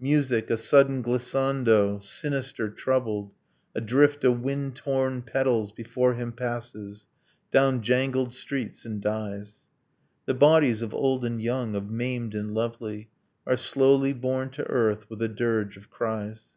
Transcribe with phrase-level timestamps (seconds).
[0.00, 3.30] Music, a sudden glissando, sinister, troubled,
[3.74, 7.06] A drift of wind torn petals, before him passes
[7.50, 9.64] Down jangled streets, and dies.
[10.24, 13.10] The bodies of old and young, of maimed and lovely,
[13.46, 16.52] Are slowly borne to earth, with a dirge of cries.